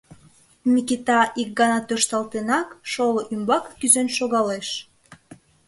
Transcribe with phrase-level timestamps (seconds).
[0.73, 4.67] Микита, ик гана тӧршталтенак, шоло ӱмбаке кӱзен шогалеш.